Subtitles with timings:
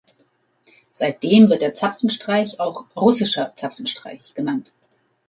[0.91, 4.71] Seitdem wird der Zapfenstreich auch "Russischer Zapfenstreich" genannt.